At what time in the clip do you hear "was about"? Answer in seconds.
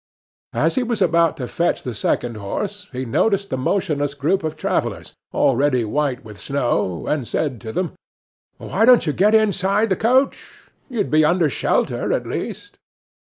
0.81-1.37